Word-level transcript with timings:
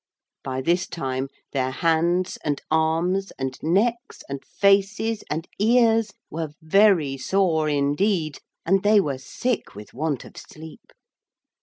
By 0.43 0.61
this 0.61 0.87
time 0.87 1.29
their 1.51 1.69
hands 1.69 2.39
and 2.43 2.59
arms 2.71 3.29
and 3.37 3.55
necks 3.61 4.23
and 4.27 4.43
faces 4.43 5.23
and 5.29 5.47
ears 5.59 6.11
were 6.31 6.53
very 6.59 7.17
sore 7.17 7.69
indeed, 7.69 8.39
and 8.65 8.81
they 8.81 8.99
were 8.99 9.19
sick 9.19 9.75
with 9.75 9.93
want 9.93 10.25
of 10.25 10.37
sleep. 10.37 10.91